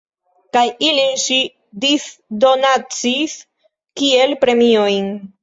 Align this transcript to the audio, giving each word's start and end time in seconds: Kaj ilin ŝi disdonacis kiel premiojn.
Kaj 0.55 0.61
ilin 0.87 1.11
ŝi 1.23 1.37
disdonacis 1.85 3.37
kiel 4.03 4.35
premiojn. 4.47 5.15